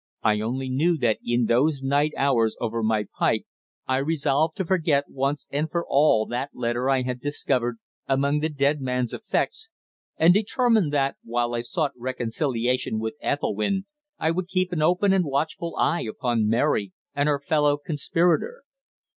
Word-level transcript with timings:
I 0.23 0.41
only 0.41 0.67
know 0.67 0.97
that 0.97 1.19
in 1.23 1.45
those 1.45 1.83
night 1.83 2.11
hours 2.17 2.57
over 2.59 2.81
my 2.81 3.05
pipe 3.19 3.43
I 3.85 3.97
resolved 3.97 4.57
to 4.57 4.65
forget 4.65 5.03
once 5.07 5.45
and 5.51 5.69
for 5.69 5.85
all 5.87 6.25
that 6.25 6.49
letter 6.55 6.89
I 6.89 7.03
had 7.03 7.19
discovered 7.19 7.77
among 8.07 8.39
the 8.39 8.49
"dead" 8.49 8.81
man's 8.81 9.13
effects, 9.13 9.69
and 10.17 10.33
determined 10.33 10.91
that, 10.91 11.17
while 11.23 11.53
I 11.53 11.61
sought 11.61 11.91
reconciliation 11.95 12.97
with 12.97 13.13
Ethelwynn, 13.21 13.85
I 14.17 14.31
would 14.31 14.47
keep 14.47 14.71
an 14.71 14.81
open 14.81 15.13
and 15.13 15.23
watchful 15.23 15.75
eye 15.77 16.07
upon 16.09 16.47
Mary 16.49 16.93
and 17.13 17.29
her 17.29 17.39
fellow 17.39 17.77
conspirator. 17.77 18.63